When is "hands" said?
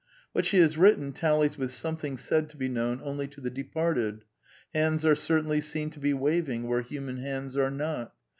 4.73-5.05, 7.17-7.55